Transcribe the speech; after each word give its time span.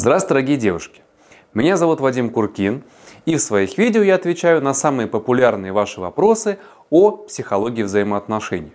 Здравствуйте, 0.00 0.28
дорогие 0.28 0.56
девушки! 0.56 1.00
Меня 1.54 1.76
зовут 1.76 1.98
Вадим 1.98 2.30
Куркин, 2.30 2.84
и 3.26 3.34
в 3.34 3.40
своих 3.40 3.78
видео 3.78 4.00
я 4.04 4.14
отвечаю 4.14 4.62
на 4.62 4.72
самые 4.72 5.08
популярные 5.08 5.72
ваши 5.72 6.00
вопросы 6.00 6.60
о 6.88 7.10
психологии 7.10 7.82
взаимоотношений. 7.82 8.70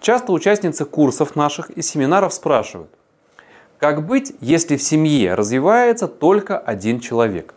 Часто 0.00 0.32
участницы 0.32 0.86
курсов 0.86 1.36
наших 1.36 1.68
и 1.68 1.82
семинаров 1.82 2.32
спрашивают, 2.32 2.90
как 3.76 4.06
быть, 4.06 4.32
если 4.40 4.78
в 4.78 4.82
семье 4.82 5.34
развивается 5.34 6.08
только 6.08 6.58
один 6.58 7.00
человек? 7.00 7.52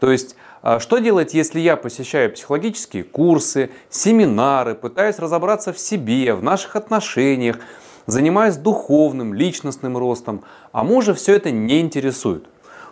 То 0.00 0.10
есть, 0.10 0.34
а 0.62 0.80
что 0.80 0.98
делать, 0.98 1.32
если 1.32 1.60
я 1.60 1.76
посещаю 1.76 2.32
психологические 2.32 3.04
курсы, 3.04 3.70
семинары, 3.88 4.74
пытаюсь 4.74 5.20
разобраться 5.20 5.72
в 5.72 5.78
себе, 5.78 6.34
в 6.34 6.42
наших 6.42 6.74
отношениях, 6.74 7.60
занимаюсь 8.06 8.56
духовным, 8.56 9.34
личностным 9.34 9.96
ростом, 9.96 10.44
а 10.72 10.84
мужа 10.84 11.14
все 11.14 11.34
это 11.34 11.50
не 11.50 11.80
интересует. 11.80 12.46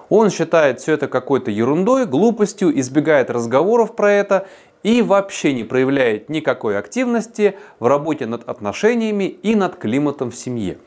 Он 0.09 0.30
считает 0.30 0.80
все 0.80 0.93
это 0.93 1.09
какой-то 1.09 1.51
ерундой, 1.51 2.07
глупостью, 2.07 2.79
избегает 2.79 3.30
разговоров 3.30 3.97
про 3.97 4.12
это 4.12 4.47
и 4.83 5.01
вообще 5.01 5.55
не 5.55 5.65
проявляет 5.65 6.29
никакой 6.29 6.79
активности 6.79 7.57
в 7.80 7.87
работе 7.87 8.27
над 8.27 8.48
отношениями 8.48 9.24
и 9.24 9.55
над 9.55 9.77
климатом 9.77 10.30
в 10.30 10.37
семье. 10.37 10.79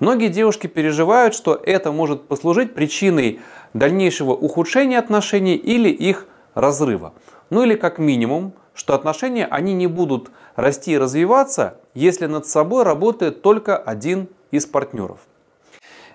Многие 0.00 0.28
девушки 0.28 0.66
переживают, 0.66 1.34
что 1.34 1.54
это 1.54 1.92
может 1.92 2.26
послужить 2.26 2.74
причиной 2.74 3.40
дальнейшего 3.72 4.32
ухудшения 4.32 4.98
отношений 4.98 5.54
или 5.54 5.88
их 5.88 6.26
разрыва. 6.54 7.14
Ну 7.50 7.62
или 7.62 7.76
как 7.76 7.98
минимум, 7.98 8.52
что 8.74 8.94
отношения 8.94 9.46
они 9.46 9.72
не 9.72 9.86
будут 9.86 10.30
расти 10.56 10.92
и 10.92 10.98
развиваться, 10.98 11.78
если 11.94 12.26
над 12.26 12.46
собой 12.46 12.82
работает 12.82 13.42
только 13.42 13.76
один 13.76 14.28
из 14.50 14.66
партнеров. 14.66 15.20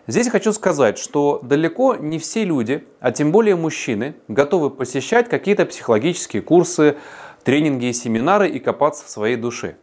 Здесь 0.07 0.29
хочу 0.29 0.53
сказать, 0.53 0.97
что 0.97 1.39
далеко 1.43 1.95
не 1.95 2.17
все 2.17 2.43
люди, 2.43 2.87
а 2.99 3.11
тем 3.11 3.31
более 3.31 3.55
мужчины, 3.55 4.15
готовы 4.27 4.71
посещать 4.71 5.29
какие-то 5.29 5.65
психологические 5.65 6.41
курсы, 6.41 6.97
тренинги 7.43 7.85
и 7.85 7.93
семинары 7.93 8.49
и 8.49 8.59
копаться 8.59 9.05
в 9.05 9.09
своей 9.09 9.35
душе. 9.35 9.75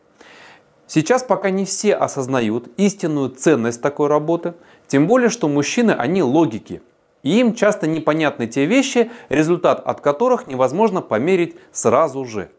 Сейчас 0.88 1.22
пока 1.22 1.50
не 1.50 1.64
все 1.64 1.94
осознают 1.94 2.68
истинную 2.76 3.30
ценность 3.30 3.80
такой 3.80 4.08
работы, 4.08 4.54
тем 4.86 5.06
более, 5.06 5.30
что 5.30 5.48
мужчины, 5.48 5.92
они 5.92 6.22
логики. 6.22 6.82
И 7.22 7.40
им 7.40 7.54
часто 7.54 7.86
непонятны 7.88 8.46
те 8.46 8.66
вещи, 8.66 9.10
результат 9.28 9.80
от 9.84 10.00
которых 10.00 10.46
невозможно 10.46 11.02
померить 11.02 11.56
сразу 11.72 12.24
же. 12.24 12.50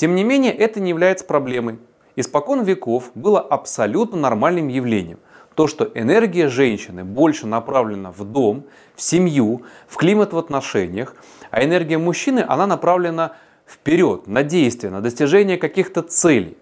Тем 0.00 0.14
не 0.14 0.24
менее, 0.24 0.54
это 0.54 0.80
не 0.80 0.88
является 0.88 1.26
проблемой. 1.26 1.78
Испокон 2.16 2.62
веков 2.62 3.10
было 3.14 3.38
абсолютно 3.38 4.16
нормальным 4.16 4.68
явлением. 4.68 5.18
То, 5.54 5.66
что 5.66 5.90
энергия 5.94 6.48
женщины 6.48 7.04
больше 7.04 7.46
направлена 7.46 8.10
в 8.10 8.24
дом, 8.24 8.64
в 8.96 9.02
семью, 9.02 9.60
в 9.86 9.98
климат 9.98 10.32
в 10.32 10.38
отношениях, 10.38 11.14
а 11.50 11.62
энергия 11.62 11.98
мужчины, 11.98 12.42
она 12.48 12.66
направлена 12.66 13.32
вперед, 13.68 14.26
на 14.26 14.42
действие, 14.42 14.90
на 14.90 15.02
достижение 15.02 15.58
каких-то 15.58 16.00
целей. 16.00 16.56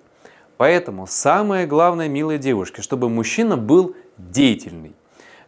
Поэтому 0.56 1.06
самое 1.06 1.64
главное, 1.69 2.09
милые 2.09 2.41
девушки, 2.41 2.81
чтобы 2.81 3.09
мужчина 3.09 3.56
был 3.56 3.94
деятельный. 4.16 4.97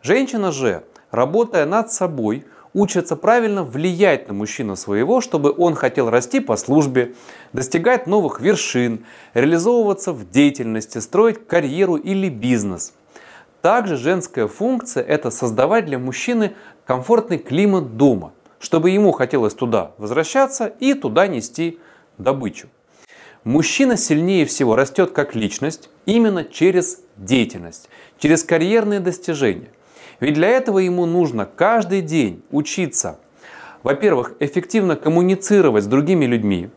Женщина 0.01 0.53
же, 0.53 0.85
работая 1.11 1.67
над 1.67 1.91
собой, 1.91 2.45
учатся 2.75 3.17
правильно 3.17 3.65
влиять 3.65 4.29
на 4.29 4.35
мужчину 4.35 4.77
своего, 4.77 5.21
чтобы 5.21 5.55
он 5.57 5.75
хотел 5.75 6.11
расти 6.11 6.41
по 6.41 6.57
службе, 6.57 7.15
достигать 7.53 8.07
новых 8.07 8.41
вершин, 8.41 9.05
реализовываться 9.35 10.13
в 10.13 10.31
деятельности, 10.31 10.99
строить 10.99 11.47
карьеру 11.47 11.97
или 11.97 12.29
бизнес. 12.29 12.95
Также 13.63 13.97
женская 13.97 14.47
функция– 14.47 15.03
это 15.07 15.31
создавать 15.31 15.87
для 15.87 15.99
мужчины 15.99 16.55
комфортный 16.87 17.39
климат 17.39 17.97
дома, 17.97 18.33
чтобы 18.59 18.91
ему 18.91 19.13
хотелось 19.13 19.55
туда 19.55 19.93
возвращаться 19.99 20.67
и 20.67 20.95
туда 20.95 21.27
нести 21.27 21.79
добычу. 22.17 22.69
Мужчина 23.45 23.97
сильнее 23.97 24.45
всего 24.45 24.77
растет 24.77 25.13
как 25.13 25.35
личность 25.35 25.89
именно 26.05 26.45
через 26.45 27.01
деятельность, 27.17 27.89
через 28.19 28.45
карьерные 28.45 29.01
достижения. 29.01 29.71
Ведь 30.21 30.35
для 30.35 30.49
этого 30.49 30.79
ему 30.79 31.07
нужно 31.07 31.47
каждый 31.47 32.03
день 32.03 32.43
учиться, 32.51 33.19
во-первых, 33.83 34.35
эффективно 34.39 34.95
коммуницировать 34.95 35.85
с 35.85 35.87
другими 35.87 36.27
людьми, 36.27 36.69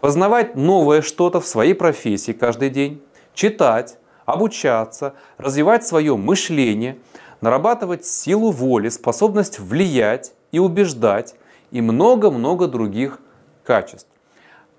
познавать 0.00 0.54
новое 0.54 1.02
что-то 1.02 1.40
в 1.40 1.46
своей 1.46 1.74
профессии 1.74 2.32
каждый 2.32 2.70
день, 2.70 3.02
читать, 3.34 3.98
обучаться, 4.24 5.14
развивать 5.36 5.84
свое 5.84 6.16
мышление, 6.16 6.98
нарабатывать 7.40 8.06
силу 8.06 8.52
воли, 8.52 8.88
способность 8.88 9.58
влиять 9.58 10.32
и 10.52 10.60
убеждать 10.60 11.34
и 11.72 11.80
много-много 11.80 12.68
других 12.68 13.18
качеств. 13.64 14.08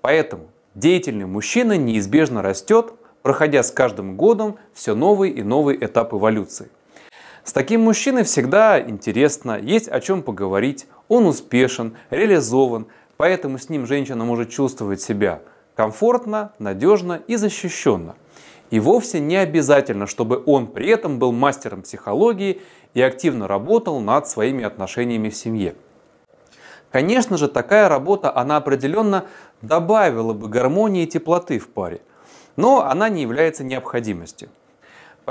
Поэтому 0.00 0.48
деятельный 0.74 1.26
мужчина 1.26 1.76
неизбежно 1.76 2.40
растет, 2.40 2.94
проходя 3.20 3.62
с 3.62 3.70
каждым 3.70 4.16
годом 4.16 4.56
все 4.72 4.94
новый 4.94 5.30
и 5.30 5.42
новый 5.42 5.76
этап 5.76 6.14
эволюции. 6.14 6.70
С 7.44 7.52
таким 7.52 7.82
мужчиной 7.82 8.22
всегда 8.22 8.80
интересно, 8.80 9.58
есть 9.58 9.88
о 9.88 10.00
чем 10.00 10.22
поговорить, 10.22 10.86
он 11.08 11.26
успешен, 11.26 11.96
реализован, 12.10 12.86
поэтому 13.16 13.58
с 13.58 13.68
ним 13.68 13.86
женщина 13.86 14.24
может 14.24 14.50
чувствовать 14.50 15.00
себя 15.00 15.40
комфортно, 15.74 16.52
надежно 16.60 17.20
и 17.26 17.34
защищенно. 17.34 18.14
И 18.70 18.78
вовсе 18.78 19.18
не 19.18 19.36
обязательно, 19.36 20.06
чтобы 20.06 20.42
он 20.46 20.68
при 20.68 20.88
этом 20.88 21.18
был 21.18 21.32
мастером 21.32 21.82
психологии 21.82 22.62
и 22.94 23.02
активно 23.02 23.48
работал 23.48 24.00
над 24.00 24.28
своими 24.28 24.64
отношениями 24.64 25.28
в 25.28 25.34
семье. 25.34 25.74
Конечно 26.92 27.38
же, 27.38 27.48
такая 27.48 27.88
работа, 27.88 28.34
она 28.34 28.58
определенно 28.58 29.24
добавила 29.62 30.32
бы 30.32 30.48
гармонии 30.48 31.04
и 31.04 31.08
теплоты 31.08 31.58
в 31.58 31.68
паре, 31.68 32.02
но 32.56 32.84
она 32.84 33.08
не 33.08 33.22
является 33.22 33.64
необходимостью. 33.64 34.48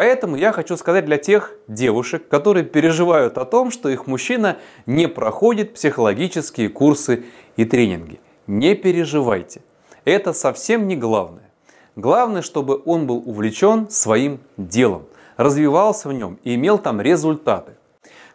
Поэтому 0.02 0.36
я 0.36 0.52
хочу 0.52 0.78
сказать 0.78 1.06
для 1.06 1.20
тех 1.20 1.54
девушек, 1.68 2.28
которые 2.28 2.66
переживают 2.66 3.38
о 3.38 3.46
том, 3.46 3.70
что 3.70 3.88
их 3.88 4.08
мужчина 4.08 4.58
не 4.88 5.08
проходит 5.08 5.76
психологические 5.76 6.70
курсы 6.70 7.26
и 7.56 7.66
тренинги. 7.66 8.20
Не 8.48 8.74
переживайте. 8.74 9.62
Это 10.04 10.34
совсем 10.34 10.88
не 10.88 10.96
главное. 10.96 11.52
Главное, 11.96 12.42
чтобы 12.42 12.82
он 12.84 13.06
был 13.06 13.22
увлечен 13.24 13.92
своим 13.92 14.40
делом, 14.58 15.04
развивался 15.38 16.10
в 16.10 16.14
нем 16.14 16.40
и 16.44 16.56
имел 16.56 16.80
там 16.80 17.00
результаты. 17.00 17.74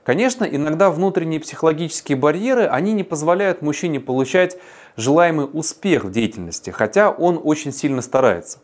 Конечно, 0.04 0.44
иногда 0.44 0.88
внутренние 0.88 1.40
психологические 1.40 2.16
барьеры, 2.16 2.66
они 2.66 2.92
не 2.92 3.02
позволяют 3.02 3.60
мужчине 3.60 3.98
получать 3.98 4.56
желаемый 4.94 5.48
успех 5.52 6.04
в 6.04 6.12
деятельности, 6.12 6.70
хотя 6.70 7.10
он 7.10 7.40
очень 7.42 7.72
сильно 7.72 8.02
старается. 8.02 8.60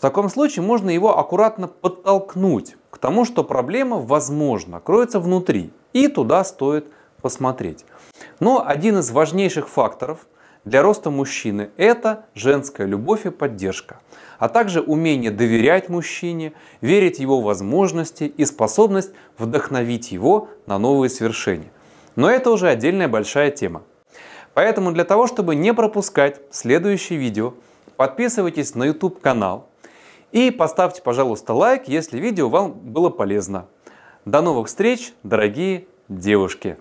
В 0.00 0.02
таком 0.02 0.30
случае 0.30 0.62
можно 0.62 0.88
его 0.88 1.18
аккуратно 1.18 1.68
подтолкнуть 1.68 2.78
к 2.88 2.96
тому, 2.96 3.26
что 3.26 3.44
проблема, 3.44 3.98
возможно, 3.98 4.80
кроется 4.80 5.20
внутри, 5.20 5.74
и 5.92 6.08
туда 6.08 6.42
стоит 6.42 6.86
посмотреть. 7.20 7.84
Но 8.38 8.66
один 8.66 9.00
из 9.00 9.10
важнейших 9.10 9.68
факторов 9.68 10.20
для 10.64 10.80
роста 10.80 11.10
мужчины– 11.10 11.68
это 11.76 12.24
женская 12.34 12.86
любовь 12.86 13.26
и 13.26 13.30
поддержка, 13.30 14.00
а 14.38 14.48
также 14.48 14.80
умение 14.80 15.30
доверять 15.30 15.90
мужчине, 15.90 16.54
верить 16.80 17.18
в 17.18 17.20
его 17.20 17.42
возможности 17.42 18.24
и 18.24 18.46
способность 18.46 19.10
вдохновить 19.36 20.12
его 20.12 20.48
на 20.64 20.78
новые 20.78 21.10
свершения. 21.10 21.70
Но 22.16 22.30
это 22.30 22.50
уже 22.52 22.68
отдельная 22.70 23.08
большая 23.08 23.50
тема. 23.50 23.82
Поэтому 24.54 24.92
для 24.92 25.04
того, 25.04 25.26
чтобы 25.26 25.56
не 25.56 25.74
пропускать 25.74 26.40
следующие 26.50 27.18
видео, 27.18 27.52
подписывайтесь 27.98 28.74
на 28.74 28.84
YouTube 28.84 29.20
канал, 29.20 29.66
и 30.32 30.50
поставьте, 30.50 31.02
пожалуйста, 31.02 31.54
лайк, 31.54 31.88
если 31.88 32.18
видео 32.18 32.48
вам 32.48 32.72
было 32.72 33.10
полезно. 33.10 33.66
До 34.24 34.42
новых 34.42 34.68
встреч, 34.68 35.12
дорогие 35.22 35.86
девушки! 36.08 36.76